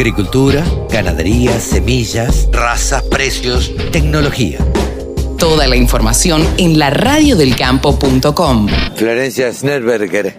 [0.00, 4.56] Agricultura, ganadería, semillas, razas, precios, tecnología.
[5.36, 8.66] Toda la información en la radiodelcampo.com.
[8.96, 10.36] Florencia Snerberger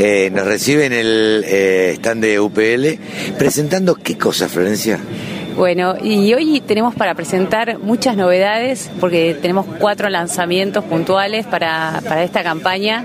[0.00, 4.98] eh, nos recibe en el eh, stand de UPL presentando qué cosa, Florencia.
[5.58, 12.22] Bueno, y hoy tenemos para presentar muchas novedades porque tenemos cuatro lanzamientos puntuales para, para
[12.22, 13.04] esta campaña.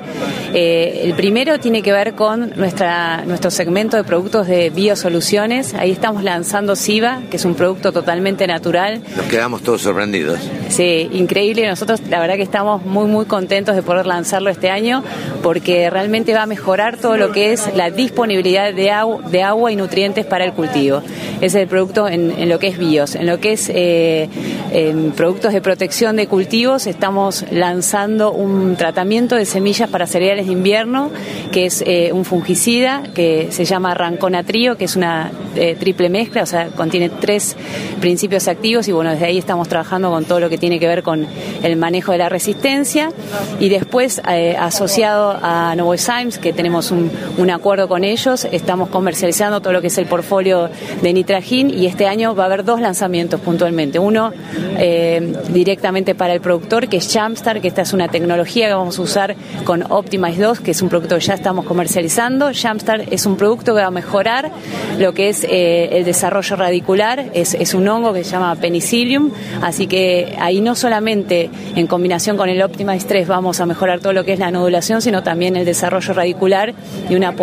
[0.53, 5.73] Eh, el primero tiene que ver con nuestra, nuestro segmento de productos de biosoluciones.
[5.73, 9.01] Ahí estamos lanzando SIVA, que es un producto totalmente natural.
[9.17, 10.39] Nos quedamos todos sorprendidos.
[10.69, 11.67] Sí, increíble.
[11.67, 15.03] Nosotros la verdad que estamos muy, muy contentos de poder lanzarlo este año
[15.41, 19.71] porque realmente va a mejorar todo lo que es la disponibilidad de, agua, de agua
[19.71, 21.01] y nutrientes para el cultivo.
[21.41, 23.15] Es el producto en, en lo que es bios.
[23.15, 24.29] En lo que es eh,
[24.71, 30.51] en productos de protección de cultivos, estamos lanzando un tratamiento de semillas para cereales de
[30.51, 31.09] invierno,
[31.53, 36.43] que es eh, un fungicida que se llama ranconatrio, que es una eh, triple mezcla,
[36.43, 37.55] o sea, contiene tres
[37.99, 41.03] principios activos y bueno, desde ahí estamos trabajando con todo lo que tiene que ver
[41.03, 41.25] con
[41.61, 43.11] el manejo de la resistencia
[43.59, 44.21] y después
[44.59, 49.97] asociado a Novozymes, que tenemos un, acuerdo con ellos, estamos comercializando todo lo que es
[49.97, 50.69] el portfolio
[51.01, 53.99] de Nitragin y este año va a haber dos lanzamientos puntualmente.
[53.99, 54.31] Uno
[54.77, 58.97] eh, directamente para el productor, que es Jumpstart, que esta es una tecnología que vamos
[58.97, 62.51] a usar con Optimize 2, que es un producto que ya estamos comercializando.
[62.53, 64.51] Jumpstart es un producto que va a mejorar
[64.97, 69.87] lo que es eh, el desarrollo radicular, es, un hongo que se llama penicillium, así
[69.87, 74.23] que ahí no solamente en combinación con el Optimize 3 vamos a mejorar todo lo
[74.23, 76.73] que es la nodulación, sino también el desarrollo radicular
[77.09, 77.33] y una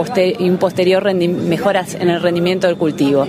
[0.41, 3.27] un posterior mejoras en el rendimiento del cultivo.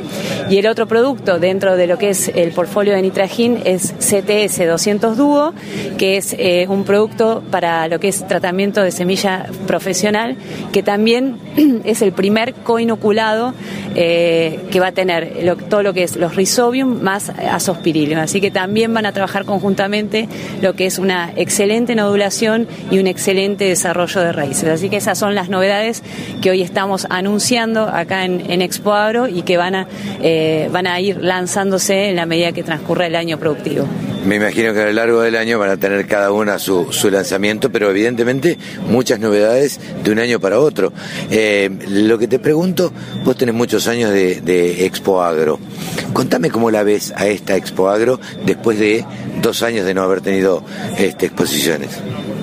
[0.50, 4.68] Y el otro producto dentro de lo que es el portfolio de Nitragin es CTS
[4.68, 5.54] 200 Duo,
[5.98, 10.36] que es eh, un producto para lo que es tratamiento de semilla profesional,
[10.72, 11.38] que también
[11.84, 13.54] es el primer coinoculado
[13.96, 18.20] eh, que va a tener todo lo que es los rhizobium más azospirillum.
[18.20, 20.28] Así que también van a trabajar conjuntamente
[20.62, 24.70] lo que es una excelente nodulación y un excelente desarrollo de raíces.
[24.70, 26.04] Así que esas son las novedades
[26.42, 29.88] que hoy estamos anunciando acá en, en Expo Agro y que van a,
[30.22, 33.88] eh, van a ir lanzándose en la medida que transcurra el año productivo.
[34.26, 37.10] Me imagino que a lo largo del año van a tener cada una su, su
[37.10, 40.94] lanzamiento, pero evidentemente muchas novedades de un año para otro.
[41.32, 42.92] Eh, lo que te pregunto,
[43.24, 45.60] vos tenés muchos años de, Expo Agro.
[46.14, 49.06] Contame cómo la ves a esta Expo Agro después de
[49.42, 50.64] dos años de no haber tenido
[50.98, 51.90] este, exposiciones.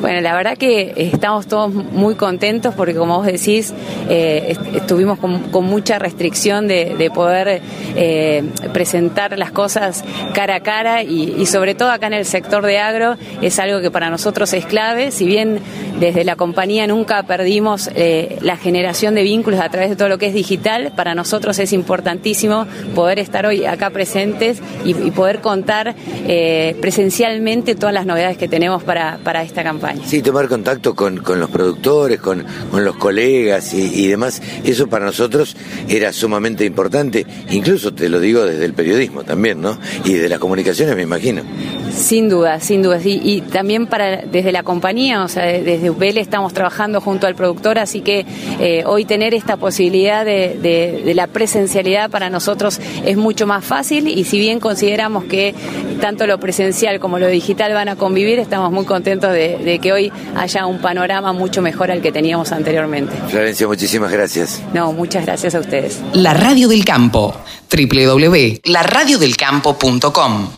[0.01, 3.75] Bueno, la verdad que estamos todos muy contentos porque, como vos decís,
[4.09, 7.61] eh, estuvimos con, mucha restricción de, de poder
[7.97, 12.65] eh, presentar las cosas cara a cara y, y, sobre todo acá en el sector
[12.65, 15.11] de agro es algo que para nosotros es clave.
[15.11, 15.61] Si bien
[16.01, 20.17] desde la compañía nunca perdimos eh, la generación de vínculos a través de todo lo
[20.17, 25.95] que es digital, para nosotros es importantísimo poder estar hoy acá presentes y, poder contar
[26.27, 30.01] eh, presencialmente todas las novedades que tenemos para, para esta campaña.
[30.07, 35.05] Sí, tomar contacto con, con los productores, con, con los colegas y, demás, eso para
[35.05, 35.55] nosotros
[35.89, 39.79] era sumamente importante, incluso te lo digo desde el periodismo también, ¿no?
[40.05, 41.43] Y de las comunicaciones, me imagino.
[41.93, 43.01] Sin duda, sin duda.
[43.03, 47.35] Y, y también para desde la compañía, o sea, desde UPL estamos trabajando junto al
[47.35, 48.25] productor, así que
[48.61, 53.65] eh, hoy tener esta posibilidad de, de, de, la presencialidad para nosotros es mucho más
[53.65, 55.55] fácil y si bien consideramos que
[56.01, 59.93] tanto lo presencial como lo digital van a convivir, estamos muy contentos de, de que
[59.93, 63.15] hoy haya un panorama mucho mejor al que teníamos anteriormente.
[63.29, 64.63] Florencia, muchísimas gracias.
[64.73, 66.01] No, muchas gracias a ustedes.
[66.13, 67.35] La Radio del Campo,
[67.71, 70.49] www.laradiodelcampo.com